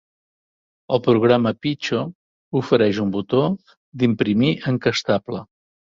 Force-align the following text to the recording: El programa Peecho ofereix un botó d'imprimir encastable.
El 0.95 1.01
programa 1.07 1.51
Peecho 1.65 2.01
ofereix 2.61 3.03
un 3.07 3.13
botó 3.17 3.43
d'imprimir 4.01 4.51
encastable. 4.73 5.45